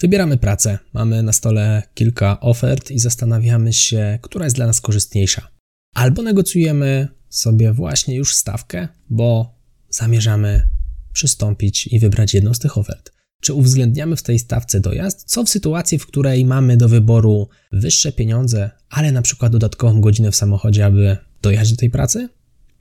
Wybieramy 0.00 0.36
pracę, 0.36 0.78
mamy 0.92 1.22
na 1.22 1.32
stole 1.32 1.82
kilka 1.94 2.40
ofert 2.40 2.90
i 2.90 2.98
zastanawiamy 2.98 3.72
się, 3.72 4.18
która 4.22 4.44
jest 4.44 4.56
dla 4.56 4.66
nas 4.66 4.80
korzystniejsza. 4.80 5.48
Albo 5.94 6.22
negocjujemy 6.22 7.08
sobie 7.28 7.72
właśnie 7.72 8.16
już 8.16 8.34
stawkę, 8.34 8.88
bo 9.10 9.58
zamierzamy 9.88 10.68
przystąpić 11.12 11.86
i 11.86 11.98
wybrać 11.98 12.34
jedną 12.34 12.54
z 12.54 12.58
tych 12.58 12.78
ofert. 12.78 13.12
Czy 13.40 13.54
uwzględniamy 13.54 14.16
w 14.16 14.22
tej 14.22 14.38
stawce 14.38 14.80
dojazd? 14.80 15.24
Co 15.26 15.44
w 15.44 15.48
sytuacji, 15.48 15.98
w 15.98 16.06
której 16.06 16.44
mamy 16.44 16.76
do 16.76 16.88
wyboru 16.88 17.48
wyższe 17.72 18.12
pieniądze, 18.12 18.70
ale 18.88 19.12
na 19.12 19.22
przykład 19.22 19.52
dodatkową 19.52 20.00
godzinę 20.00 20.30
w 20.30 20.36
samochodzie, 20.36 20.86
aby 20.86 21.16
dojechać 21.42 21.70
do 21.70 21.76
tej 21.76 21.90
pracy? 21.90 22.28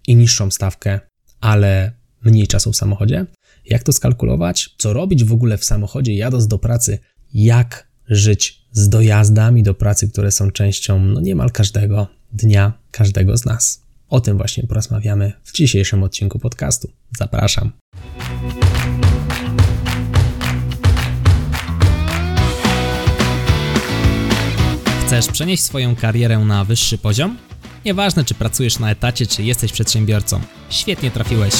I 0.07 0.15
niższą 0.15 0.51
stawkę, 0.51 0.99
ale 1.41 1.91
mniej 2.21 2.47
czasu 2.47 2.71
w 2.71 2.77
samochodzie? 2.77 3.25
Jak 3.65 3.83
to 3.83 3.91
skalkulować? 3.91 4.75
Co 4.77 4.93
robić 4.93 5.23
w 5.23 5.33
ogóle 5.33 5.57
w 5.57 5.65
samochodzie 5.65 6.15
jadąc 6.15 6.47
do 6.47 6.57
pracy? 6.57 6.99
Jak 7.33 7.87
żyć 8.09 8.61
z 8.71 8.89
dojazdami 8.89 9.63
do 9.63 9.73
pracy, 9.73 10.09
które 10.09 10.31
są 10.31 10.51
częścią 10.51 10.99
no 10.99 11.21
niemal 11.21 11.51
każdego 11.51 12.07
dnia 12.33 12.73
każdego 12.91 13.37
z 13.37 13.45
nas? 13.45 13.81
O 14.09 14.21
tym 14.21 14.37
właśnie 14.37 14.63
porozmawiamy 14.63 15.33
w 15.43 15.53
dzisiejszym 15.53 16.03
odcinku 16.03 16.39
podcastu. 16.39 16.91
Zapraszam. 17.17 17.71
Chcesz 25.05 25.27
przenieść 25.27 25.63
swoją 25.63 25.95
karierę 25.95 26.39
na 26.39 26.63
wyższy 26.63 26.97
poziom? 26.97 27.37
Nieważne, 27.85 28.25
czy 28.25 28.33
pracujesz 28.33 28.79
na 28.79 28.91
etacie, 28.91 29.27
czy 29.27 29.43
jesteś 29.43 29.71
przedsiębiorcą. 29.71 30.41
Świetnie 30.69 31.11
trafiłeś. 31.11 31.53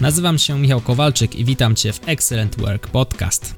Nazywam 0.00 0.38
się 0.38 0.58
Michał 0.58 0.80
Kowalczyk 0.80 1.36
i 1.36 1.44
witam 1.44 1.76
Cię 1.76 1.92
w 1.92 2.08
Excellent 2.08 2.56
Work 2.60 2.86
Podcast. 2.88 3.54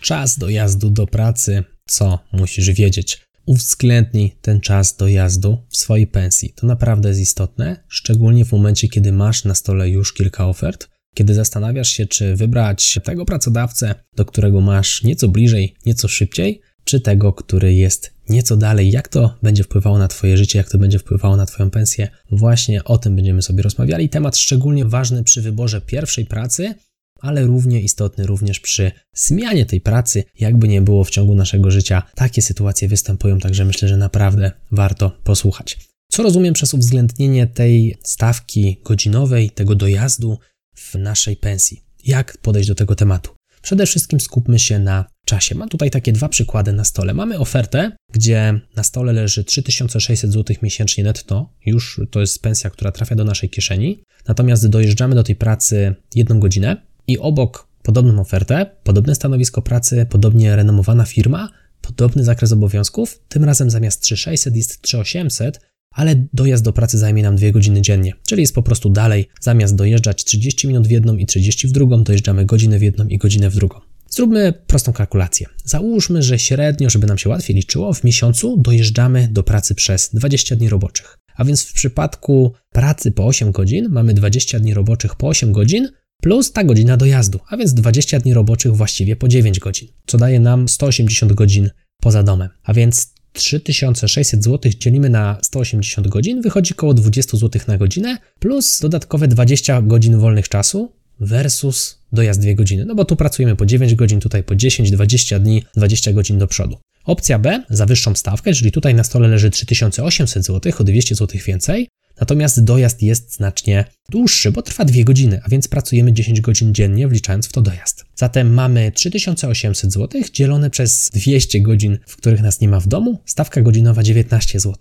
Czas 0.00 0.38
dojazdu 0.38 0.90
do 0.90 1.06
pracy. 1.06 1.64
Co 1.86 2.18
musisz 2.32 2.70
wiedzieć? 2.70 3.28
Uwzględnij 3.46 4.36
ten 4.40 4.60
czas 4.60 4.96
dojazdu 4.96 5.66
w 5.68 5.76
swojej 5.76 6.06
pensji. 6.06 6.52
To 6.56 6.66
naprawdę 6.66 7.08
jest 7.08 7.20
istotne, 7.20 7.84
szczególnie 7.88 8.44
w 8.44 8.52
momencie, 8.52 8.88
kiedy 8.88 9.12
masz 9.12 9.44
na 9.44 9.54
stole 9.54 9.90
już 9.90 10.12
kilka 10.12 10.46
ofert, 10.46 10.88
kiedy 11.14 11.34
zastanawiasz 11.34 11.88
się, 11.88 12.06
czy 12.06 12.36
wybrać 12.36 12.98
tego 13.04 13.24
pracodawcę, 13.24 13.94
do 14.16 14.24
którego 14.24 14.60
masz 14.60 15.02
nieco 15.02 15.28
bliżej, 15.28 15.76
nieco 15.86 16.08
szybciej, 16.08 16.60
czy 16.88 17.00
tego, 17.00 17.32
który 17.32 17.74
jest 17.74 18.12
nieco 18.28 18.56
dalej, 18.56 18.90
jak 18.90 19.08
to 19.08 19.38
będzie 19.42 19.64
wpływało 19.64 19.98
na 19.98 20.08
Twoje 20.08 20.36
życie, 20.36 20.58
jak 20.58 20.70
to 20.70 20.78
będzie 20.78 20.98
wpływało 20.98 21.36
na 21.36 21.46
Twoją 21.46 21.70
pensję. 21.70 22.08
Właśnie 22.30 22.84
o 22.84 22.98
tym 22.98 23.16
będziemy 23.16 23.42
sobie 23.42 23.62
rozmawiali. 23.62 24.08
Temat 24.08 24.36
szczególnie 24.36 24.84
ważny 24.84 25.24
przy 25.24 25.42
wyborze 25.42 25.80
pierwszej 25.80 26.26
pracy, 26.26 26.74
ale 27.20 27.46
równie 27.46 27.80
istotny 27.80 28.26
również 28.26 28.60
przy 28.60 28.92
zmianie 29.14 29.66
tej 29.66 29.80
pracy, 29.80 30.24
jakby 30.38 30.68
nie 30.68 30.82
było 30.82 31.04
w 31.04 31.10
ciągu 31.10 31.34
naszego 31.34 31.70
życia. 31.70 32.02
Takie 32.14 32.42
sytuacje 32.42 32.88
występują, 32.88 33.38
także 33.38 33.64
myślę, 33.64 33.88
że 33.88 33.96
naprawdę 33.96 34.52
warto 34.70 35.10
posłuchać. 35.24 35.78
Co 36.10 36.22
rozumiem 36.22 36.54
przez 36.54 36.74
uwzględnienie 36.74 37.46
tej 37.46 37.98
stawki 38.02 38.80
godzinowej, 38.84 39.50
tego 39.50 39.74
dojazdu 39.74 40.38
w 40.74 40.94
naszej 40.94 41.36
pensji? 41.36 41.82
Jak 42.04 42.38
podejść 42.38 42.68
do 42.68 42.74
tego 42.74 42.94
tematu? 42.94 43.37
Przede 43.68 43.86
wszystkim 43.86 44.20
skupmy 44.20 44.58
się 44.58 44.78
na 44.78 45.04
czasie. 45.24 45.54
Mam 45.54 45.68
tutaj 45.68 45.90
takie 45.90 46.12
dwa 46.12 46.28
przykłady 46.28 46.72
na 46.72 46.84
stole. 46.84 47.14
Mamy 47.14 47.38
ofertę, 47.38 47.92
gdzie 48.12 48.60
na 48.76 48.82
stole 48.82 49.12
leży 49.12 49.44
3600 49.44 50.32
zł 50.32 50.56
miesięcznie 50.62 51.04
netto, 51.04 51.52
już 51.66 52.00
to 52.10 52.20
jest 52.20 52.42
pensja, 52.42 52.70
która 52.70 52.92
trafia 52.92 53.14
do 53.14 53.24
naszej 53.24 53.50
kieszeni. 53.50 54.02
Natomiast 54.28 54.68
dojeżdżamy 54.68 55.14
do 55.14 55.22
tej 55.22 55.36
pracy 55.36 55.94
jedną 56.14 56.40
godzinę 56.40 56.76
i 57.06 57.18
obok 57.18 57.68
podobną 57.82 58.20
ofertę, 58.20 58.66
podobne 58.82 59.14
stanowisko 59.14 59.62
pracy, 59.62 60.06
podobnie 60.10 60.56
renomowana 60.56 61.04
firma, 61.04 61.48
podobny 61.80 62.24
zakres 62.24 62.52
obowiązków, 62.52 63.20
tym 63.28 63.44
razem 63.44 63.70
zamiast 63.70 64.02
3600 64.02 64.56
jest 64.56 64.82
3800, 64.82 65.60
ale 65.98 66.26
dojazd 66.32 66.64
do 66.64 66.72
pracy 66.72 66.98
zajmie 66.98 67.22
nam 67.22 67.36
2 67.36 67.50
godziny 67.50 67.82
dziennie, 67.82 68.12
czyli 68.26 68.40
jest 68.40 68.54
po 68.54 68.62
prostu 68.62 68.90
dalej, 68.90 69.28
zamiast 69.40 69.74
dojeżdżać 69.74 70.24
30 70.24 70.68
minut 70.68 70.88
w 70.88 70.90
jedną 70.90 71.16
i 71.16 71.26
30 71.26 71.68
w 71.68 71.72
drugą, 71.72 72.04
dojeżdżamy 72.04 72.46
godzinę 72.46 72.78
w 72.78 72.82
jedną 72.82 73.06
i 73.06 73.18
godzinę 73.18 73.50
w 73.50 73.54
drugą. 73.54 73.80
Zróbmy 74.10 74.52
prostą 74.66 74.92
kalkulację. 74.92 75.46
Załóżmy, 75.64 76.22
że 76.22 76.38
średnio, 76.38 76.90
żeby 76.90 77.06
nam 77.06 77.18
się 77.18 77.28
łatwiej 77.28 77.56
liczyło, 77.56 77.94
w 77.94 78.04
miesiącu 78.04 78.56
dojeżdżamy 78.56 79.28
do 79.32 79.42
pracy 79.42 79.74
przez 79.74 80.10
20 80.14 80.56
dni 80.56 80.68
roboczych. 80.68 81.18
A 81.36 81.44
więc 81.44 81.64
w 81.64 81.72
przypadku 81.72 82.52
pracy 82.72 83.10
po 83.10 83.26
8 83.26 83.52
godzin 83.52 83.88
mamy 83.90 84.14
20 84.14 84.60
dni 84.60 84.74
roboczych 84.74 85.14
po 85.14 85.28
8 85.28 85.52
godzin 85.52 85.88
plus 86.22 86.52
ta 86.52 86.64
godzina 86.64 86.96
dojazdu, 86.96 87.40
a 87.48 87.56
więc 87.56 87.74
20 87.74 88.20
dni 88.20 88.34
roboczych 88.34 88.76
właściwie 88.76 89.16
po 89.16 89.28
9 89.28 89.58
godzin, 89.58 89.88
co 90.06 90.18
daje 90.18 90.40
nam 90.40 90.68
180 90.68 91.32
godzin 91.32 91.70
poza 92.00 92.22
domem. 92.22 92.48
A 92.62 92.74
więc 92.74 93.17
3600 93.38 94.44
zł 94.44 94.72
dzielimy 94.78 95.10
na 95.10 95.38
180 95.42 96.08
godzin, 96.08 96.42
wychodzi 96.42 96.74
około 96.74 96.94
20 96.94 97.36
zł 97.36 97.62
na 97.68 97.78
godzinę, 97.78 98.18
plus 98.38 98.80
dodatkowe 98.80 99.28
20 99.28 99.82
godzin 99.82 100.18
wolnych 100.18 100.48
czasu 100.48 100.92
versus 101.20 101.98
dojazd 102.12 102.40
2 102.40 102.54
godziny. 102.54 102.84
No 102.84 102.94
bo 102.94 103.04
tu 103.04 103.16
pracujemy 103.16 103.56
po 103.56 103.66
9 103.66 103.94
godzin, 103.94 104.20
tutaj 104.20 104.42
po 104.42 104.54
10, 104.54 104.90
20 104.90 105.38
dni, 105.38 105.64
20 105.76 106.12
godzin 106.12 106.38
do 106.38 106.46
przodu. 106.46 106.78
Opcja 107.04 107.38
B 107.38 107.64
za 107.70 107.86
wyższą 107.86 108.14
stawkę, 108.14 108.52
czyli 108.52 108.72
tutaj 108.72 108.94
na 108.94 109.04
stole 109.04 109.28
leży 109.28 109.50
3800 109.50 110.44
zł, 110.44 110.72
o 110.78 110.84
200 110.84 111.14
zł 111.14 111.40
więcej, 111.46 111.88
Natomiast 112.20 112.64
dojazd 112.64 113.02
jest 113.02 113.34
znacznie 113.34 113.84
dłuższy, 114.10 114.52
bo 114.52 114.62
trwa 114.62 114.84
2 114.84 115.04
godziny, 115.04 115.40
a 115.44 115.48
więc 115.48 115.68
pracujemy 115.68 116.12
10 116.12 116.40
godzin 116.40 116.74
dziennie, 116.74 117.08
wliczając 117.08 117.46
w 117.46 117.52
to 117.52 117.62
dojazd. 117.62 118.04
Zatem 118.14 118.54
mamy 118.54 118.92
3800 118.92 119.92
zł 119.92 120.20
dzielone 120.32 120.70
przez 120.70 121.10
200 121.14 121.60
godzin, 121.60 121.98
w 122.06 122.16
których 122.16 122.42
nas 122.42 122.60
nie 122.60 122.68
ma 122.68 122.80
w 122.80 122.86
domu, 122.86 123.18
stawka 123.24 123.62
godzinowa 123.62 124.02
19 124.02 124.60
zł. 124.60 124.74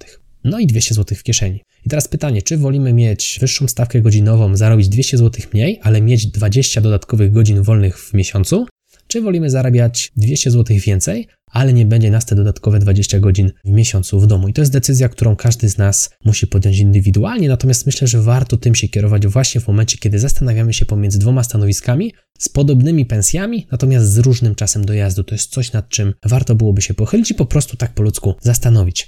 No 0.44 0.60
i 0.60 0.68
200 0.68 0.96
zł 0.96 1.18
w 1.18 1.24
kieszeni. 1.24 1.62
I 1.86 1.90
teraz 1.90 2.08
pytanie, 2.08 2.42
czy 2.42 2.58
wolimy 2.58 2.94
mieć 2.94 3.38
wyższą 3.42 3.68
stawkę 3.68 4.02
godzinową, 4.02 4.58
zarobić 4.58 4.90
200 4.90 5.18
zł 5.18 5.46
mniej, 5.54 5.80
ale 5.84 6.02
mieć 6.02 6.28
20 6.28 6.82
dodatkowych 6.82 7.32
godzin 7.32 7.62
wolnych 7.62 8.00
w 8.00 8.14
miesiącu, 8.14 8.68
czy 9.08 9.22
wolimy 9.22 9.50
zarabiać 9.50 10.12
200 10.16 10.52
zł 10.52 10.78
więcej, 10.86 11.28
ale 11.52 11.74
nie 11.74 11.86
będzie 11.86 12.12
nas 12.12 12.26
te 12.26 12.36
dodatkowe 12.36 12.80
20 12.80 13.20
godzin 13.20 13.52
w 13.66 13.70
miesiącu 13.70 14.20
w 14.20 14.28
domu. 14.28 14.48
I 14.48 14.54
to 14.54 14.62
jest 14.62 14.72
decyzja, 14.72 15.10
którą 15.10 15.36
każdy 15.36 15.70
z 15.70 15.78
nas 15.78 16.10
musi 16.26 16.48
podjąć 16.48 16.80
indywidualnie, 16.80 17.50
natomiast 17.50 17.86
myślę, 17.86 18.08
że 18.08 18.22
warto 18.22 18.58
tym 18.58 18.76
się 18.76 18.88
kierować 18.88 19.28
właśnie 19.28 19.62
w 19.62 19.68
momencie, 19.68 19.98
kiedy 19.98 20.20
zastanawiamy 20.20 20.74
się 20.74 20.86
pomiędzy 20.86 21.20
dwoma 21.20 21.44
stanowiskami 21.44 22.14
z 22.40 22.50
podobnymi 22.50 23.06
pensjami, 23.06 23.68
natomiast 23.72 24.12
z 24.12 24.18
różnym 24.18 24.56
czasem 24.56 24.86
dojazdu. 24.86 25.24
To 25.24 25.36
jest 25.36 25.52
coś, 25.52 25.72
nad 25.72 25.90
czym 25.90 26.14
warto 26.26 26.56
byłoby 26.56 26.82
się 26.82 26.94
pochylić 26.94 27.32
i 27.32 27.36
po 27.36 27.46
prostu 27.46 27.78
tak 27.78 27.94
po 27.94 28.04
ludzku 28.04 28.36
zastanowić. 28.42 29.08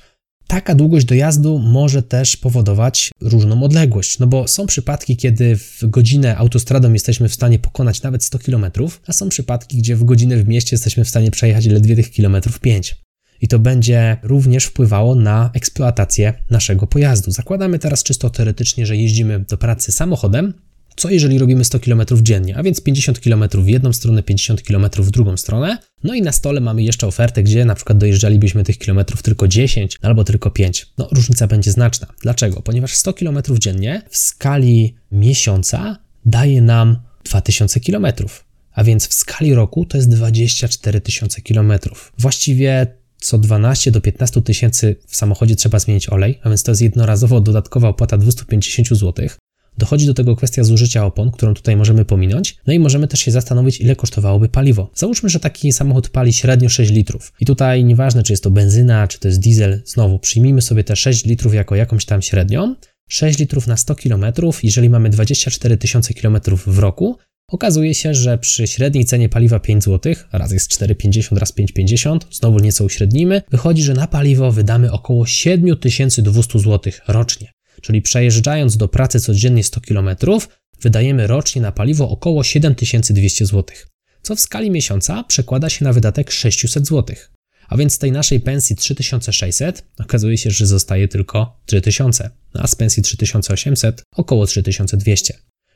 Taka 0.50 0.76
długość 0.76 1.06
dojazdu 1.06 1.60
może 1.60 2.04
też 2.04 2.38
powodować 2.38 3.12
różną 3.22 3.64
odległość, 3.64 4.20
no 4.20 4.28
bo 4.28 4.48
są 4.48 4.68
przypadki, 4.68 5.18
kiedy 5.18 5.56
w 5.58 5.80
godzinę 5.84 6.38
autostradą 6.38 6.94
jesteśmy 6.94 7.30
w 7.30 7.34
stanie 7.34 7.60
pokonać 7.60 8.02
nawet 8.02 8.24
100 8.24 8.40
km, 8.40 8.66
a 9.08 9.14
są 9.14 9.30
przypadki, 9.30 9.78
gdzie 9.78 9.96
w 9.96 10.04
godzinę 10.04 10.38
w 10.38 10.48
mieście 10.48 10.76
jesteśmy 10.76 11.06
w 11.06 11.10
stanie 11.10 11.32
przejechać 11.32 11.66
ledwie 11.66 11.96
tych 11.96 12.12
kilometrów 12.12 12.60
5. 12.60 12.96
I 13.42 13.48
to 13.48 13.60
będzie 13.60 14.18
również 14.24 14.66
wpływało 14.66 15.16
na 15.16 15.50
eksploatację 15.54 16.34
naszego 16.50 16.88
pojazdu. 16.88 17.31
Zakładamy 17.31 17.80
teraz 17.80 18.04
czysto 18.04 18.30
teoretycznie, 18.30 18.86
że 18.86 18.98
jeździmy 18.98 19.40
do 19.40 19.58
pracy 19.58 19.92
samochodem, 19.92 20.54
co 21.00 21.10
jeżeli 21.10 21.38
robimy 21.38 21.66
100 21.66 21.80
km 21.80 22.02
dziennie, 22.22 22.58
a 22.58 22.64
więc 22.64 22.82
50 22.82 23.20
km 23.20 23.44
w 23.54 23.68
jedną 23.68 23.94
stronę, 23.94 24.24
50 24.24 24.62
km 24.62 24.90
w 24.98 25.12
drugą 25.12 25.38
stronę. 25.38 25.78
No 26.04 26.14
i 26.14 26.22
na 26.22 26.32
stole 26.32 26.62
mamy 26.62 26.84
jeszcze 26.84 27.08
ofertę, 27.08 27.44
gdzie 27.44 27.66
na 27.66 27.76
przykład 27.76 27.98
dojeżdżalibyśmy 27.98 28.64
tych 28.64 28.78
kilometrów 28.78 29.22
tylko 29.22 29.48
10 29.48 29.98
albo 30.02 30.24
tylko 30.24 30.52
5. 30.52 30.88
No 30.98 31.08
różnica 31.12 31.48
będzie 31.48 31.72
znaczna. 31.72 32.08
Dlaczego? 32.22 32.62
Ponieważ 32.62 32.94
100 32.94 33.14
km 33.14 33.40
dziennie 33.60 34.01
w 34.10 34.18
skali 34.18 34.96
miesiąca 35.12 35.98
daje 36.25 36.62
nam 36.62 36.98
2000 37.24 37.80
km. 37.80 38.07
A 38.74 38.84
więc 38.84 39.07
w 39.07 39.13
skali 39.13 39.54
roku 39.54 39.86
to 39.86 39.98
jest 39.98 40.10
24 40.10 41.01
tysiące 41.01 41.42
kilometrów. 41.42 42.13
Właściwie 42.18 42.88
co 43.18 43.38
12 43.38 43.92
do 43.92 44.01
15 44.01 44.42
tysięcy 44.42 44.96
w 45.07 45.16
samochodzie 45.16 45.56
trzeba 45.56 45.80
zmienić 45.80 46.10
olej, 46.10 46.40
a 46.44 46.50
więc 46.50 46.63
to 46.63 46.72
jest 46.72 46.81
jednorazowo 46.81 47.42
dodatkowa 47.42 47.88
opłata 47.88 48.18
250 48.18 48.88
zł. 48.88 49.30
Dochodzi 49.80 50.06
do 50.06 50.14
tego 50.14 50.36
kwestia 50.36 50.64
zużycia 50.64 51.06
opon, 51.06 51.31
którą 51.31 51.54
tutaj 51.54 51.76
możemy 51.76 52.06
pominąć, 52.06 52.58
no 52.68 52.74
i 52.74 52.80
możemy 52.80 53.08
też 53.08 53.20
się 53.20 53.31
zastanowić, 53.31 53.81
ile 53.81 53.96
kosztowałoby 53.96 54.50
paliwo. 54.50 54.92
Załóżmy, 54.96 55.30
że 55.30 55.40
taki 55.40 55.72
samochód 55.72 56.10
pali 56.10 56.34
średnio 56.34 56.70
6 56.70 56.92
litrów. 56.92 57.34
I 57.40 57.46
tutaj 57.46 57.86
nieważne, 57.86 58.24
czy 58.24 58.34
jest 58.34 58.44
to 58.44 58.52
benzyna, 58.52 59.08
czy 59.08 59.20
to 59.20 59.28
jest 59.28 59.40
diesel, 59.40 59.81
znowu 59.86 60.20
przyjmijmy 60.20 60.62
sobie 60.62 60.84
te 60.84 60.96
6 60.96 61.26
litrów 61.26 61.54
jako 61.54 61.76
jakąś 61.76 62.06
tam 62.06 62.22
średnią. 62.22 62.76
6 63.10 63.40
litrów 63.40 63.68
na 63.68 63.78
100 63.78 63.96
km, 63.96 64.26
jeżeli 64.64 64.90
mamy 64.90 65.10
24 65.10 65.78
tysiące 65.78 66.14
km 66.14 66.40
w 66.66 66.80
roku, 66.80 67.18
Okazuje 67.52 67.94
się, 67.94 68.14
że 68.14 68.38
przy 68.38 68.68
średniej 68.68 69.06
cenie 69.06 69.30
paliwa 69.30 69.60
5 69.60 69.84
zł, 69.84 70.14
raz 70.32 70.52
jest 70.52 70.72
4,50, 70.72 71.38
raz 71.38 71.54
5,50, 71.58 72.20
znowu 72.32 72.60
nieco 72.60 72.84
uśrednimy, 72.84 73.42
wychodzi, 73.52 73.84
że 73.84 73.94
na 73.94 74.08
paliwo 74.08 74.52
wydamy 74.52 74.92
około 74.92 75.25
7200 75.25 76.60
zł 76.60 76.94
rocznie. 77.08 77.52
Czyli 77.81 78.02
przejeżdżając 78.02 78.78
do 78.78 78.88
pracy 78.88 79.20
codziennie 79.20 79.64
100 79.64 79.81
km, 79.81 80.10
wydajemy 80.81 81.28
rocznie 81.28 81.62
na 81.62 81.72
paliwo 81.72 82.10
około 82.10 82.44
7200 82.44 83.46
zł, 83.46 83.66
co 84.22 84.36
w 84.36 84.40
skali 84.40 84.72
miesiąca 84.72 85.24
przekłada 85.24 85.70
się 85.70 85.86
na 85.86 85.94
wydatek 85.94 86.31
600 86.31 86.88
zł. 86.88 87.16
A 87.68 87.78
więc 87.78 87.94
z 87.94 87.98
tej 87.98 88.12
naszej 88.12 88.40
pensji 88.40 88.76
3600 88.76 89.86
okazuje 90.00 90.38
się, 90.38 90.52
że 90.52 90.66
zostaje 90.66 91.08
tylko 91.08 91.60
3000, 91.66 92.30
a 92.54 92.68
z 92.68 92.76
pensji 92.76 93.04
3800 93.04 94.04
około 94.16 94.46
3200. 94.46 95.34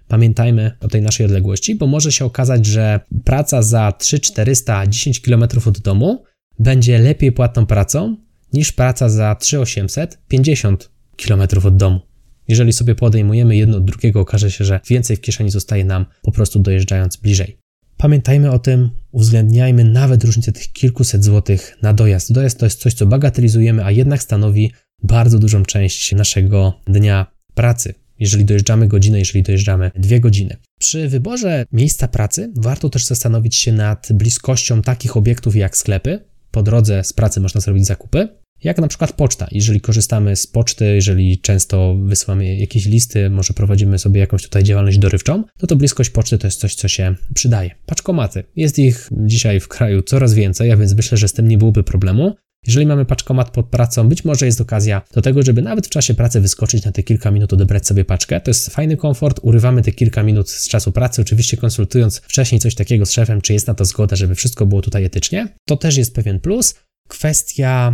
Pamiętajmy 0.07 0.77
o 0.79 0.87
tej 0.87 1.01
naszej 1.01 1.25
odległości, 1.25 1.75
bo 1.75 1.87
może 1.87 2.11
się 2.11 2.25
okazać, 2.25 2.65
że 2.65 2.99
praca 3.23 3.61
za 3.61 3.91
3410 3.91 5.19
km 5.19 5.43
od 5.65 5.79
domu 5.79 6.23
będzie 6.59 6.99
lepiej 6.99 7.31
płatną 7.31 7.65
pracą 7.65 8.17
niż 8.53 8.71
praca 8.71 9.09
za 9.09 9.35
3850 9.35 10.92
km 11.17 11.41
od 11.63 11.77
domu. 11.77 11.99
Jeżeli 12.47 12.73
sobie 12.73 12.95
podejmujemy 12.95 13.55
jedno 13.55 13.77
od 13.77 13.85
drugiego, 13.85 14.19
okaże 14.19 14.51
się, 14.51 14.65
że 14.65 14.79
więcej 14.89 15.17
w 15.17 15.21
kieszeni 15.21 15.51
zostaje 15.51 15.85
nam 15.85 16.05
po 16.21 16.31
prostu 16.31 16.59
dojeżdżając 16.59 17.17
bliżej. 17.17 17.57
Pamiętajmy 17.97 18.51
o 18.51 18.59
tym, 18.59 18.89
uwzględniajmy 19.11 19.83
nawet 19.83 20.23
różnicę 20.23 20.51
tych 20.51 20.71
kilkuset 20.71 21.23
złotych 21.23 21.77
na 21.81 21.93
dojazd. 21.93 22.33
Dojazd 22.33 22.59
to 22.59 22.65
jest 22.65 22.79
coś, 22.79 22.93
co 22.93 23.05
bagatelizujemy, 23.05 23.85
a 23.85 23.91
jednak 23.91 24.23
stanowi 24.23 24.71
bardzo 25.03 25.39
dużą 25.39 25.63
część 25.63 26.11
naszego 26.11 26.79
dnia 26.87 27.31
pracy. 27.53 27.93
Jeżeli 28.19 28.45
dojeżdżamy 28.45 28.87
godzinę, 28.87 29.19
jeżeli 29.19 29.43
dojeżdżamy 29.43 29.91
dwie 29.95 30.19
godziny. 30.19 30.57
Przy 30.79 31.09
wyborze 31.09 31.65
miejsca 31.71 32.07
pracy 32.07 32.51
warto 32.55 32.89
też 32.89 33.05
zastanowić 33.05 33.55
się 33.55 33.71
nad 33.71 34.07
bliskością 34.13 34.81
takich 34.81 35.17
obiektów 35.17 35.55
jak 35.55 35.77
sklepy. 35.77 36.19
Po 36.51 36.63
drodze 36.63 37.03
z 37.03 37.13
pracy 37.13 37.39
można 37.39 37.61
zrobić 37.61 37.85
zakupy, 37.85 38.27
jak 38.63 38.77
na 38.77 38.87
przykład 38.87 39.13
poczta. 39.13 39.47
Jeżeli 39.51 39.81
korzystamy 39.81 40.35
z 40.35 40.47
poczty, 40.47 40.85
jeżeli 40.85 41.39
często 41.39 41.95
wysyłamy 42.03 42.55
jakieś 42.55 42.85
listy, 42.85 43.29
może 43.29 43.53
prowadzimy 43.53 43.99
sobie 43.99 44.19
jakąś 44.19 44.43
tutaj 44.43 44.63
działalność 44.63 44.97
dorywczą, 44.97 45.43
no 45.61 45.67
to 45.67 45.75
bliskość 45.75 46.09
poczty 46.09 46.37
to 46.37 46.47
jest 46.47 46.59
coś, 46.59 46.75
co 46.75 46.87
się 46.87 47.15
przydaje. 47.33 47.71
Paczkomaty. 47.85 48.43
Jest 48.55 48.79
ich 48.79 49.09
dzisiaj 49.11 49.59
w 49.59 49.67
kraju 49.67 50.01
coraz 50.01 50.33
więcej, 50.33 50.71
a 50.71 50.77
więc 50.77 50.95
myślę, 50.95 51.17
że 51.17 51.27
z 51.27 51.33
tym 51.33 51.47
nie 51.47 51.57
byłoby 51.57 51.83
problemu. 51.83 52.35
Jeżeli 52.67 52.85
mamy 52.85 53.05
paczkomat 53.05 53.49
pod 53.49 53.65
pracą, 53.65 54.09
być 54.09 54.25
może 54.25 54.45
jest 54.45 54.61
okazja 54.61 55.01
do 55.13 55.21
tego, 55.21 55.43
żeby 55.43 55.61
nawet 55.61 55.87
w 55.87 55.89
czasie 55.89 56.13
pracy 56.13 56.41
wyskoczyć 56.41 56.85
na 56.85 56.91
te 56.91 57.03
kilka 57.03 57.31
minut, 57.31 57.53
odebrać 57.53 57.87
sobie 57.87 58.05
paczkę. 58.05 58.41
To 58.41 58.49
jest 58.49 58.69
fajny 58.69 58.97
komfort, 58.97 59.39
urywamy 59.43 59.81
te 59.81 59.91
kilka 59.91 60.23
minut 60.23 60.49
z 60.49 60.67
czasu 60.67 60.91
pracy, 60.91 61.21
oczywiście 61.21 61.57
konsultując 61.57 62.17
wcześniej 62.17 62.61
coś 62.61 62.75
takiego 62.75 63.05
z 63.05 63.11
szefem, 63.11 63.41
czy 63.41 63.53
jest 63.53 63.67
na 63.67 63.73
to 63.73 63.85
zgoda, 63.85 64.15
żeby 64.15 64.35
wszystko 64.35 64.65
było 64.65 64.81
tutaj 64.81 65.05
etycznie. 65.05 65.47
To 65.65 65.77
też 65.77 65.97
jest 65.97 66.15
pewien 66.15 66.39
plus. 66.39 66.75
Kwestia 67.07 67.93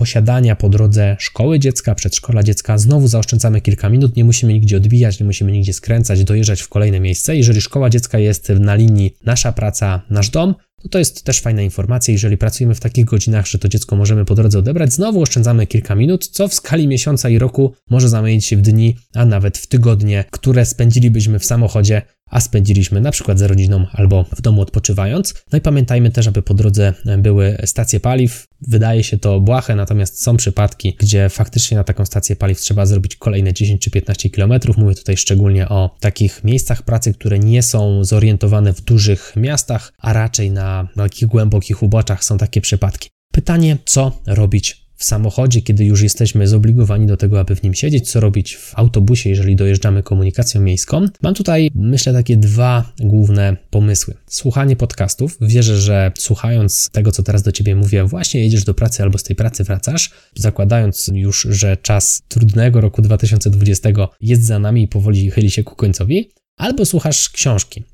posiadania 0.00 0.56
po 0.56 0.68
drodze 0.68 1.16
szkoły 1.18 1.58
dziecka, 1.58 1.94
przedszkola 1.94 2.42
dziecka, 2.42 2.78
znowu 2.78 3.08
zaoszczędzamy 3.08 3.60
kilka 3.60 3.88
minut, 3.88 4.16
nie 4.16 4.24
musimy 4.24 4.52
nigdzie 4.52 4.76
odbijać, 4.76 5.20
nie 5.20 5.26
musimy 5.26 5.52
nigdzie 5.52 5.72
skręcać, 5.72 6.24
dojeżdżać 6.24 6.62
w 6.62 6.68
kolejne 6.68 7.00
miejsce. 7.00 7.36
Jeżeli 7.36 7.60
szkoła 7.60 7.90
dziecka 7.90 8.18
jest 8.18 8.48
na 8.48 8.74
linii 8.74 9.16
nasza 9.24 9.52
praca, 9.52 10.02
nasz 10.10 10.30
dom, 10.30 10.54
to 10.82 10.88
to 10.88 10.98
jest 10.98 11.24
też 11.24 11.40
fajna 11.40 11.62
informacja, 11.62 12.12
jeżeli 12.12 12.36
pracujemy 12.36 12.74
w 12.74 12.80
takich 12.80 13.04
godzinach, 13.04 13.46
że 13.46 13.58
to 13.58 13.68
dziecko 13.68 13.96
możemy 13.96 14.24
po 14.24 14.34
drodze 14.34 14.58
odebrać, 14.58 14.92
znowu 14.92 15.22
oszczędzamy 15.22 15.66
kilka 15.66 15.94
minut, 15.94 16.26
co 16.26 16.48
w 16.48 16.54
skali 16.54 16.88
miesiąca 16.88 17.28
i 17.28 17.38
roku 17.38 17.72
może 17.90 18.08
zamienić 18.08 18.46
się 18.46 18.56
w 18.56 18.60
dni, 18.60 18.96
a 19.14 19.24
nawet 19.24 19.58
w 19.58 19.66
tygodnie, 19.66 20.24
które 20.30 20.64
spędzilibyśmy 20.64 21.38
w 21.38 21.44
samochodzie 21.44 22.02
a 22.30 22.40
spędziliśmy 22.40 23.00
na 23.00 23.10
przykład 23.10 23.38
z 23.38 23.42
rodziną 23.42 23.86
albo 23.92 24.24
w 24.36 24.40
domu 24.40 24.62
odpoczywając. 24.62 25.34
No 25.52 25.58
i 25.58 25.60
pamiętajmy 25.60 26.10
też, 26.10 26.26
aby 26.26 26.42
po 26.42 26.54
drodze 26.54 26.94
były 27.18 27.56
stacje 27.64 28.00
paliw. 28.00 28.46
Wydaje 28.68 29.04
się 29.04 29.18
to 29.18 29.40
błahe, 29.40 29.76
natomiast 29.76 30.22
są 30.22 30.36
przypadki, 30.36 30.96
gdzie 30.98 31.28
faktycznie 31.28 31.76
na 31.76 31.84
taką 31.84 32.04
stację 32.04 32.36
paliw 32.36 32.60
trzeba 32.60 32.86
zrobić 32.86 33.16
kolejne 33.16 33.52
10 33.52 33.82
czy 33.82 33.90
15 33.90 34.30
km. 34.30 34.52
Mówię 34.76 34.94
tutaj 34.94 35.16
szczególnie 35.16 35.68
o 35.68 35.96
takich 36.00 36.44
miejscach 36.44 36.82
pracy, 36.82 37.14
które 37.14 37.38
nie 37.38 37.62
są 37.62 38.04
zorientowane 38.04 38.72
w 38.72 38.80
dużych 38.80 39.32
miastach, 39.36 39.92
a 39.98 40.12
raczej 40.12 40.50
na, 40.50 40.88
na 40.96 41.02
takich 41.02 41.28
głębokich 41.28 41.82
uboczach 41.82 42.24
są 42.24 42.38
takie 42.38 42.60
przypadki. 42.60 43.08
Pytanie, 43.32 43.76
co 43.84 44.22
robić 44.26 44.89
w 45.00 45.04
samochodzie, 45.04 45.62
kiedy 45.62 45.84
już 45.84 46.02
jesteśmy 46.02 46.48
zobligowani 46.48 47.06
do 47.06 47.16
tego, 47.16 47.40
aby 47.40 47.56
w 47.56 47.62
nim 47.62 47.74
siedzieć, 47.74 48.10
co 48.10 48.20
robić 48.20 48.56
w 48.56 48.72
autobusie, 48.78 49.30
jeżeli 49.30 49.56
dojeżdżamy 49.56 50.02
komunikacją 50.02 50.60
miejską. 50.60 51.06
Mam 51.22 51.34
tutaj, 51.34 51.70
myślę, 51.74 52.12
takie 52.12 52.36
dwa 52.36 52.92
główne 53.00 53.56
pomysły. 53.70 54.14
Słuchanie 54.26 54.76
podcastów. 54.76 55.36
Wierzę, 55.40 55.80
że 55.80 56.12
słuchając 56.18 56.90
tego, 56.92 57.12
co 57.12 57.22
teraz 57.22 57.42
do 57.42 57.52
ciebie 57.52 57.76
mówię, 57.76 58.04
właśnie 58.04 58.40
jedziesz 58.40 58.64
do 58.64 58.74
pracy 58.74 59.02
albo 59.02 59.18
z 59.18 59.22
tej 59.22 59.36
pracy 59.36 59.64
wracasz, 59.64 60.10
zakładając 60.34 61.10
już, 61.14 61.46
że 61.50 61.76
czas 61.76 62.22
trudnego 62.28 62.80
roku 62.80 63.02
2020 63.02 63.88
jest 64.20 64.44
za 64.44 64.58
nami 64.58 64.82
i 64.82 64.88
powoli 64.88 65.30
chyli 65.30 65.50
się 65.50 65.62
ku 65.64 65.76
końcowi, 65.76 66.30
albo 66.56 66.86
słuchasz 66.86 67.28
książki, 67.28 67.84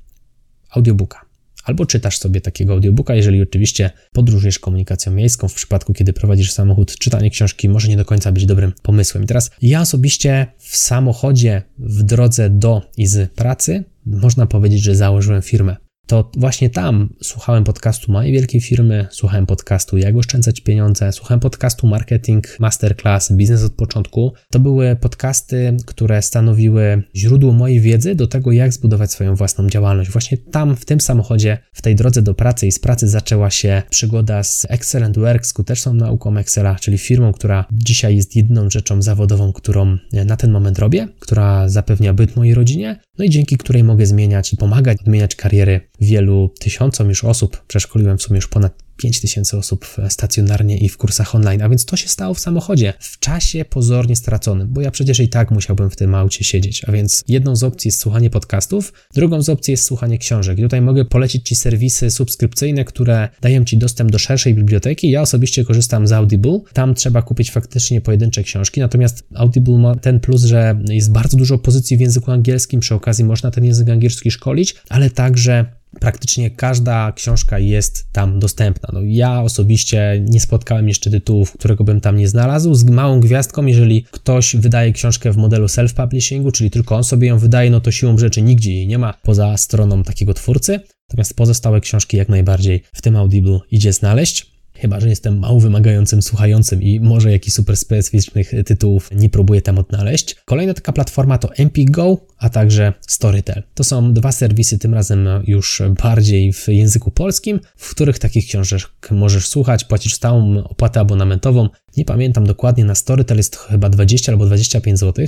audiobooka 0.69 1.26
albo 1.67 1.85
czytasz 1.85 2.19
sobie 2.19 2.41
takiego 2.41 2.73
audiobooka, 2.73 3.15
jeżeli 3.15 3.41
oczywiście 3.41 3.91
podróżujesz 4.13 4.59
komunikacją 4.59 5.11
miejską. 5.11 5.47
W 5.47 5.53
przypadku, 5.53 5.93
kiedy 5.93 6.13
prowadzisz 6.13 6.51
samochód, 6.51 6.97
czytanie 6.97 7.29
książki 7.29 7.69
może 7.69 7.87
nie 7.87 7.97
do 7.97 8.05
końca 8.05 8.31
być 8.31 8.45
dobrym 8.45 8.73
pomysłem. 8.81 9.23
I 9.23 9.27
teraz 9.27 9.51
ja 9.61 9.81
osobiście 9.81 10.47
w 10.57 10.77
samochodzie 10.77 11.61
w 11.79 12.03
drodze 12.03 12.49
do 12.49 12.81
i 12.97 13.07
z 13.07 13.31
pracy 13.31 13.83
można 14.05 14.45
powiedzieć, 14.45 14.83
że 14.83 14.95
założyłem 14.95 15.41
firmę 15.41 15.75
to 16.07 16.31
właśnie 16.37 16.69
tam 16.69 17.13
słuchałem 17.21 17.63
podcastu 17.63 18.11
mojej 18.11 18.33
wielkiej 18.33 18.61
firmy, 18.61 19.07
słuchałem 19.11 19.45
podcastu 19.45 19.97
Jak 19.97 20.15
oszczędzać 20.15 20.61
pieniądze, 20.61 21.11
słuchałem 21.11 21.39
podcastu 21.39 21.87
Marketing 21.87 22.59
Masterclass, 22.59 23.31
Biznes 23.31 23.63
od 23.63 23.73
początku. 23.73 24.33
To 24.51 24.59
były 24.59 24.95
podcasty, 24.95 25.77
które 25.85 26.21
stanowiły 26.21 27.03
źródło 27.15 27.53
mojej 27.53 27.81
wiedzy 27.81 28.15
do 28.15 28.27
tego, 28.27 28.51
jak 28.51 28.73
zbudować 28.73 29.11
swoją 29.11 29.35
własną 29.35 29.69
działalność. 29.69 30.11
Właśnie 30.11 30.37
tam, 30.37 30.75
w 30.75 30.85
tym 30.85 31.01
samochodzie, 31.01 31.57
w 31.73 31.81
tej 31.81 31.95
drodze 31.95 32.21
do 32.21 32.33
pracy 32.33 32.67
i 32.67 32.71
z 32.71 32.79
pracy 32.79 33.07
zaczęła 33.07 33.49
się 33.49 33.83
przygoda 33.89 34.43
z 34.43 34.65
Excellent 34.69 35.17
Work, 35.19 35.45
skuteczną 35.45 35.93
nauką 35.93 36.37
Excela, 36.37 36.75
czyli 36.75 36.97
firmą, 36.97 37.33
która 37.33 37.65
dzisiaj 37.71 38.15
jest 38.15 38.35
jedną 38.35 38.69
rzeczą 38.69 39.01
zawodową, 39.01 39.53
którą 39.53 39.97
na 40.25 40.37
ten 40.37 40.51
moment 40.51 40.79
robię, 40.79 41.07
która 41.19 41.69
zapewnia 41.69 42.13
byt 42.13 42.35
mojej 42.35 42.53
rodzinie, 42.53 42.99
no 43.17 43.25
i 43.25 43.29
dzięki 43.29 43.57
której 43.57 43.83
mogę 43.83 44.05
zmieniać 44.05 44.53
i 44.53 44.57
pomagać 44.57 45.01
odmieniać 45.01 45.35
kariery 45.35 45.81
wielu 46.01 46.53
tysiącom 46.59 47.09
już 47.09 47.23
osób. 47.23 47.63
Przeszkoliłem 47.67 48.17
w 48.17 48.21
sumie 48.21 48.35
już 48.37 48.47
ponad 48.47 48.86
5 48.97 49.21
tysięcy 49.21 49.57
osób 49.57 49.87
stacjonarnie 50.09 50.77
i 50.77 50.89
w 50.89 50.97
kursach 50.97 51.35
online, 51.35 51.61
a 51.61 51.69
więc 51.69 51.85
to 51.85 51.97
się 51.97 52.07
stało 52.07 52.33
w 52.33 52.39
samochodzie 52.39 52.93
w 52.99 53.19
czasie 53.19 53.65
pozornie 53.65 54.15
straconym, 54.15 54.67
bo 54.71 54.81
ja 54.81 54.91
przecież 54.91 55.19
i 55.19 55.29
tak 55.29 55.51
musiałbym 55.51 55.89
w 55.89 55.95
tym 55.95 56.15
aucie 56.15 56.43
siedzieć. 56.43 56.83
A 56.87 56.91
więc 56.91 57.23
jedną 57.27 57.55
z 57.55 57.63
opcji 57.63 57.87
jest 57.87 57.99
słuchanie 57.99 58.29
podcastów, 58.29 58.93
drugą 59.13 59.41
z 59.41 59.49
opcji 59.49 59.71
jest 59.71 59.85
słuchanie 59.85 60.17
książek. 60.17 60.59
I 60.59 60.61
tutaj 60.61 60.81
mogę 60.81 61.05
polecić 61.05 61.47
Ci 61.47 61.55
serwisy 61.55 62.11
subskrypcyjne, 62.11 62.85
które 62.85 63.29
dają 63.41 63.65
Ci 63.65 63.77
dostęp 63.77 64.11
do 64.11 64.19
szerszej 64.19 64.53
biblioteki. 64.53 65.09
Ja 65.09 65.21
osobiście 65.21 65.65
korzystam 65.65 66.07
z 66.07 66.11
Audible. 66.11 66.59
Tam 66.73 66.95
trzeba 66.95 67.21
kupić 67.21 67.51
faktycznie 67.51 68.01
pojedyncze 68.01 68.43
książki, 68.43 68.79
natomiast 68.79 69.23
Audible 69.35 69.77
ma 69.77 69.95
ten 69.95 70.19
plus, 70.19 70.43
że 70.43 70.79
jest 70.89 71.11
bardzo 71.11 71.37
dużo 71.37 71.57
pozycji 71.57 71.97
w 71.97 71.99
języku 71.99 72.31
angielskim, 72.31 72.79
przy 72.79 72.95
okazji 72.95 73.25
można 73.25 73.51
ten 73.51 73.65
język 73.65 73.89
angielski 73.89 74.31
szkolić, 74.31 74.75
ale 74.89 75.09
także 75.09 75.76
praktycznie 75.99 76.51
każda 76.51 77.11
książka 77.11 77.59
jest 77.59 78.11
tam 78.11 78.39
dostępna. 78.39 78.89
No, 78.93 78.99
ja 79.03 79.41
osobiście 79.41 80.25
nie 80.29 80.39
spotkałem 80.39 80.87
jeszcze 80.87 81.09
tytułów, 81.09 81.51
którego 81.51 81.83
bym 81.83 82.01
tam 82.01 82.17
nie 82.17 82.27
znalazł, 82.27 82.73
z 82.73 82.83
małą 82.83 83.19
gwiazdką, 83.19 83.65
jeżeli 83.65 84.03
ktoś 84.11 84.55
wydaje 84.55 84.93
książkę 84.93 85.31
w 85.31 85.37
modelu 85.37 85.65
self-publishingu, 85.65 86.51
czyli 86.51 86.71
tylko 86.71 86.95
on 86.95 87.03
sobie 87.03 87.27
ją 87.27 87.39
wydaje, 87.39 87.69
no 87.69 87.81
to 87.81 87.91
siłą 87.91 88.17
rzeczy 88.17 88.41
nigdzie 88.41 88.73
jej 88.73 88.87
nie 88.87 88.97
ma 88.97 89.13
poza 89.23 89.57
stroną 89.57 90.03
takiego 90.03 90.33
twórcy, 90.33 90.79
natomiast 91.09 91.33
pozostałe 91.33 91.81
książki 91.81 92.17
jak 92.17 92.29
najbardziej 92.29 92.83
w 92.93 93.01
tym 93.01 93.15
Audible 93.15 93.59
idzie 93.71 93.93
znaleźć. 93.93 94.56
Chyba, 94.79 94.99
że 94.99 95.09
jestem 95.09 95.39
mało 95.39 95.59
wymagającym 95.59 96.21
słuchającym 96.21 96.81
i 96.81 96.99
może 96.99 97.31
jakichś 97.31 97.55
super 97.55 97.77
specyficznych 97.77 98.51
tytułów 98.65 99.09
nie 99.15 99.29
próbuję 99.29 99.61
tam 99.61 99.77
odnaleźć. 99.77 100.35
Kolejna 100.45 100.73
taka 100.73 100.93
platforma 100.93 101.37
to 101.37 101.49
MPGO, 101.57 102.27
a 102.37 102.49
także 102.49 102.93
Storytel. 103.07 103.63
To 103.73 103.83
są 103.83 104.13
dwa 104.13 104.31
serwisy, 104.31 104.79
tym 104.79 104.93
razem 104.93 105.27
już 105.47 105.81
bardziej 106.03 106.53
w 106.53 106.67
języku 106.67 107.11
polskim, 107.11 107.59
w 107.77 107.91
których 107.91 108.19
takich 108.19 108.47
książek 108.47 108.81
możesz 109.11 109.47
słuchać, 109.47 109.83
płacisz 109.83 110.13
stałą 110.13 110.63
opłatę 110.63 110.99
abonamentową. 110.99 111.69
Nie 111.97 112.05
pamiętam 112.05 112.47
dokładnie, 112.47 112.85
na 112.85 112.95
Storytel 112.95 113.37
jest 113.37 113.55
chyba 113.55 113.89
20 113.89 114.31
albo 114.31 114.45
25 114.45 114.99
zł. 114.99 115.25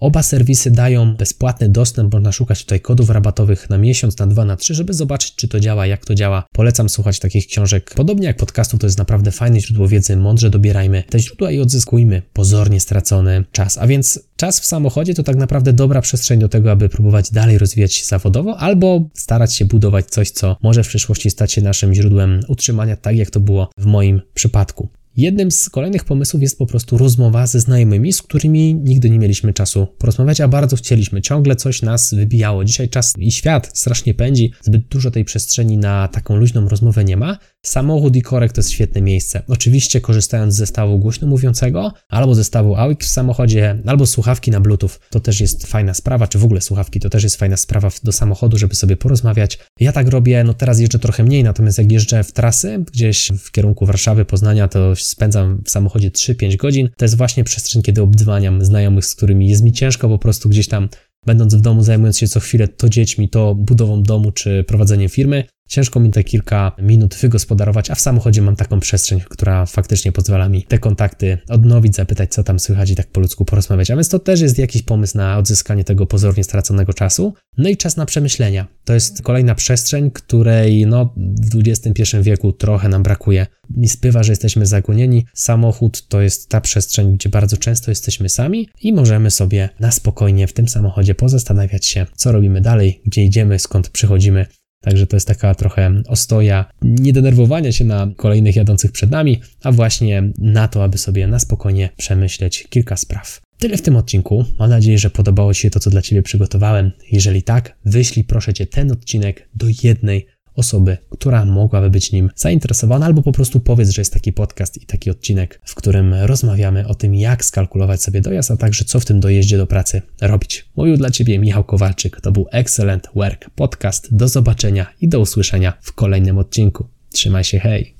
Oba 0.00 0.22
serwisy 0.22 0.70
dają 0.70 1.16
bezpłatny 1.16 1.68
dostęp, 1.68 2.12
można 2.12 2.32
szukać 2.32 2.62
tutaj 2.62 2.80
kodów 2.80 3.10
rabatowych 3.10 3.70
na 3.70 3.78
miesiąc, 3.78 4.18
na 4.18 4.26
dwa, 4.26 4.44
na 4.44 4.56
trzy, 4.56 4.74
żeby 4.74 4.94
zobaczyć, 4.94 5.34
czy 5.34 5.48
to 5.48 5.60
działa, 5.60 5.86
jak 5.86 6.04
to 6.04 6.14
działa. 6.14 6.44
Polecam 6.52 6.88
słuchać 6.88 7.18
takich 7.18 7.46
książek. 7.46 7.92
Podobnie 7.96 8.26
jak 8.26 8.36
podcastów, 8.36 8.80
to 8.80 8.86
jest 8.86 8.98
naprawdę 8.98 9.30
fajne 9.30 9.60
źródło 9.60 9.88
wiedzy, 9.88 10.16
mądrze 10.16 10.50
dobierajmy 10.50 11.02
te 11.10 11.18
źródła 11.18 11.50
i 11.50 11.60
odzyskujmy 11.60 12.22
pozornie 12.32 12.80
stracony 12.80 13.44
czas. 13.52 13.78
A 13.78 13.86
więc 13.86 14.20
czas 14.36 14.60
w 14.60 14.64
samochodzie 14.64 15.14
to 15.14 15.22
tak 15.22 15.36
naprawdę 15.36 15.72
dobra 15.72 16.00
przestrzeń 16.00 16.40
do 16.40 16.48
tego, 16.48 16.70
aby 16.70 16.88
próbować 16.88 17.30
dalej 17.30 17.58
rozwijać 17.58 17.94
się 17.94 18.04
zawodowo, 18.04 18.58
albo 18.58 19.08
starać 19.14 19.54
się 19.54 19.64
budować 19.64 20.06
coś, 20.06 20.30
co 20.30 20.56
może 20.62 20.84
w 20.84 20.88
przyszłości 20.88 21.30
stać 21.30 21.52
się 21.52 21.62
naszym 21.62 21.94
źródłem 21.94 22.40
utrzymania, 22.48 22.96
tak 22.96 23.16
jak 23.16 23.30
to 23.30 23.40
było 23.40 23.70
w 23.78 23.86
moim 23.86 24.22
przypadku. 24.34 24.88
Jednym 25.16 25.50
z 25.50 25.70
kolejnych 25.70 26.04
pomysłów 26.04 26.42
jest 26.42 26.58
po 26.58 26.66
prostu 26.66 26.98
rozmowa 26.98 27.46
ze 27.46 27.60
znajomymi, 27.60 28.12
z 28.12 28.22
którymi 28.22 28.74
nigdy 28.74 29.10
nie 29.10 29.18
mieliśmy 29.18 29.52
czasu 29.52 29.86
porozmawiać, 29.98 30.40
a 30.40 30.48
bardzo 30.48 30.76
chcieliśmy. 30.76 31.22
Ciągle 31.22 31.56
coś 31.56 31.82
nas 31.82 32.14
wybijało. 32.14 32.64
Dzisiaj 32.64 32.88
czas 32.88 33.14
i 33.18 33.32
świat 33.32 33.78
strasznie 33.78 34.14
pędzi, 34.14 34.52
zbyt 34.62 34.88
dużo 34.88 35.10
tej 35.10 35.24
przestrzeni 35.24 35.78
na 35.78 36.08
taką 36.08 36.36
luźną 36.36 36.68
rozmowę 36.68 37.04
nie 37.04 37.16
ma. 37.16 37.38
Samochód 37.64 38.16
i 38.16 38.22
korek 38.22 38.52
to 38.52 38.58
jest 38.58 38.70
świetne 38.70 39.00
miejsce. 39.00 39.42
Oczywiście 39.48 40.00
korzystając 40.00 40.54
z 40.54 40.56
zestawu 40.56 40.98
głośno 40.98 41.28
mówiącego, 41.28 41.92
albo 42.08 42.34
zestawu 42.34 42.76
AUX 42.76 43.06
w 43.06 43.10
samochodzie, 43.10 43.78
albo 43.86 44.06
słuchawki 44.06 44.50
na 44.50 44.60
Bluetooth. 44.60 44.90
To 45.10 45.20
też 45.20 45.40
jest 45.40 45.66
fajna 45.66 45.94
sprawa, 45.94 46.26
czy 46.26 46.38
w 46.38 46.44
ogóle 46.44 46.60
słuchawki 46.60 47.00
to 47.00 47.10
też 47.10 47.22
jest 47.22 47.36
fajna 47.36 47.56
sprawa 47.56 47.90
do 48.02 48.12
samochodu, 48.12 48.58
żeby 48.58 48.74
sobie 48.74 48.96
porozmawiać. 48.96 49.58
Ja 49.80 49.92
tak 49.92 50.08
robię, 50.08 50.44
no 50.44 50.54
teraz 50.54 50.80
jeżdżę 50.80 50.98
trochę 50.98 51.24
mniej, 51.24 51.44
natomiast 51.44 51.78
jak 51.78 51.92
jeżdżę 51.92 52.24
w 52.24 52.32
trasy 52.32 52.84
gdzieś 52.92 53.32
w 53.38 53.50
kierunku 53.50 53.86
Warszawy, 53.86 54.24
Poznania, 54.24 54.68
to 54.68 54.96
spędzam 54.96 55.62
w 55.64 55.70
samochodzie 55.70 56.10
3-5 56.10 56.56
godzin. 56.56 56.88
To 56.96 57.04
jest 57.04 57.16
właśnie 57.16 57.44
przestrzeń, 57.44 57.82
kiedy 57.82 58.02
obdzwaniam 58.02 58.64
znajomych, 58.64 59.04
z 59.06 59.14
którymi 59.14 59.48
jest 59.48 59.62
mi 59.62 59.72
ciężko 59.72 60.08
po 60.08 60.18
prostu 60.18 60.48
gdzieś 60.48 60.68
tam 60.68 60.88
będąc 61.26 61.54
w 61.54 61.60
domu, 61.60 61.82
zajmując 61.82 62.18
się 62.18 62.28
co 62.28 62.40
chwilę 62.40 62.68
to 62.68 62.88
dziećmi, 62.88 63.28
to 63.28 63.54
budową 63.54 64.02
domu 64.02 64.32
czy 64.32 64.64
prowadzeniem 64.64 65.08
firmy, 65.08 65.44
Ciężko 65.68 66.00
mi 66.00 66.10
te 66.10 66.24
kilka 66.24 66.72
minut 66.78 67.14
wygospodarować, 67.14 67.90
a 67.90 67.94
w 67.94 68.00
samochodzie 68.00 68.42
mam 68.42 68.56
taką 68.56 68.80
przestrzeń, 68.80 69.20
która 69.28 69.66
faktycznie 69.66 70.12
pozwala 70.12 70.48
mi 70.48 70.62
te 70.62 70.78
kontakty 70.78 71.38
odnowić, 71.48 71.96
zapytać, 71.96 72.32
co 72.32 72.44
tam 72.44 72.58
słychać 72.58 72.90
i 72.90 72.94
tak 72.94 73.06
po 73.06 73.20
ludzku 73.20 73.44
porozmawiać. 73.44 73.90
A 73.90 73.94
więc 73.94 74.08
to 74.08 74.18
też 74.18 74.40
jest 74.40 74.58
jakiś 74.58 74.82
pomysł 74.82 75.18
na 75.18 75.38
odzyskanie 75.38 75.84
tego 75.84 76.06
pozornie 76.06 76.44
straconego 76.44 76.92
czasu. 76.92 77.34
No 77.58 77.68
i 77.68 77.76
czas 77.76 77.96
na 77.96 78.06
przemyślenia. 78.06 78.66
To 78.84 78.94
jest 78.94 79.22
kolejna 79.22 79.54
przestrzeń, 79.54 80.10
której 80.10 80.86
no, 80.86 81.14
w 81.16 81.68
XXI 81.68 82.16
wieku 82.22 82.52
trochę 82.52 82.88
nam 82.88 83.02
brakuje. 83.02 83.46
Mi 83.70 83.88
spływa, 83.88 84.22
że 84.22 84.32
jesteśmy 84.32 84.66
zagonieni. 84.66 85.26
Samochód 85.34 86.08
to 86.08 86.20
jest 86.20 86.48
ta 86.48 86.60
przestrzeń, 86.60 87.14
gdzie 87.14 87.28
bardzo 87.28 87.56
często 87.56 87.90
jesteśmy 87.90 88.28
sami 88.28 88.68
i 88.82 88.92
możemy 88.92 89.30
sobie 89.30 89.68
na 89.80 89.90
spokojnie 89.90 90.46
w 90.46 90.52
tym 90.52 90.68
samochodzie 90.68 91.14
pozastanawiać 91.14 91.86
się, 91.86 92.06
co 92.16 92.32
robimy 92.32 92.60
dalej, 92.60 93.00
gdzie 93.06 93.24
idziemy, 93.24 93.58
skąd 93.58 93.88
przychodzimy 93.88 94.46
Także 94.84 95.06
to 95.06 95.16
jest 95.16 95.28
taka 95.28 95.54
trochę 95.54 96.02
ostoja, 96.08 96.64
nie 96.82 97.12
denerwowania 97.12 97.72
się 97.72 97.84
na 97.84 98.10
kolejnych 98.16 98.56
jadących 98.56 98.92
przed 98.92 99.10
nami, 99.10 99.40
a 99.62 99.72
właśnie 99.72 100.22
na 100.38 100.68
to, 100.68 100.84
aby 100.84 100.98
sobie 100.98 101.26
na 101.26 101.38
spokojnie 101.38 101.90
przemyśleć 101.96 102.66
kilka 102.70 102.96
spraw. 102.96 103.40
Tyle 103.58 103.76
w 103.76 103.82
tym 103.82 103.96
odcinku. 103.96 104.44
Mam 104.58 104.70
nadzieję, 104.70 104.98
że 104.98 105.10
podobało 105.10 105.54
Ci 105.54 105.60
się 105.60 105.70
to, 105.70 105.80
co 105.80 105.90
dla 105.90 106.02
Ciebie 106.02 106.22
przygotowałem. 106.22 106.90
Jeżeli 107.12 107.42
tak, 107.42 107.76
wyślij 107.84 108.24
proszę 108.24 108.54
Cię 108.54 108.66
ten 108.66 108.92
odcinek 108.92 109.48
do 109.54 109.66
jednej 109.82 110.26
osoby, 110.56 110.96
która 111.10 111.44
mogłaby 111.44 111.90
być 111.90 112.12
nim 112.12 112.30
zainteresowana, 112.36 113.06
albo 113.06 113.22
po 113.22 113.32
prostu 113.32 113.60
powiedz, 113.60 113.90
że 113.90 114.00
jest 114.00 114.12
taki 114.12 114.32
podcast 114.32 114.82
i 114.82 114.86
taki 114.86 115.10
odcinek, 115.10 115.60
w 115.64 115.74
którym 115.74 116.14
rozmawiamy 116.14 116.88
o 116.88 116.94
tym, 116.94 117.14
jak 117.14 117.44
skalkulować 117.44 118.02
sobie 118.02 118.20
dojazd, 118.20 118.50
a 118.50 118.56
także 118.56 118.84
co 118.84 119.00
w 119.00 119.04
tym 119.04 119.20
dojeździe 119.20 119.56
do 119.56 119.66
pracy 119.66 120.02
robić. 120.20 120.64
Mówił 120.76 120.96
dla 120.96 121.10
Ciebie 121.10 121.38
Michał 121.38 121.64
Kowalczyk. 121.64 122.20
To 122.20 122.32
był 122.32 122.46
Excellent 122.50 123.08
Work 123.14 123.50
Podcast. 123.50 124.16
Do 124.16 124.28
zobaczenia 124.28 124.86
i 125.00 125.08
do 125.08 125.20
usłyszenia 125.20 125.72
w 125.80 125.92
kolejnym 125.92 126.38
odcinku. 126.38 126.86
Trzymaj 127.12 127.44
się, 127.44 127.58
hej! 127.58 127.93